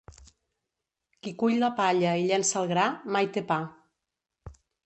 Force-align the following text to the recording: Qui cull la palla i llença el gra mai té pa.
Qui 1.25 1.33
cull 1.43 1.59
la 1.65 1.69
palla 1.81 2.15
i 2.21 2.25
llença 2.31 2.57
el 2.65 2.73
gra 2.75 2.89
mai 3.17 3.33
té 3.37 3.47
pa. 3.53 3.63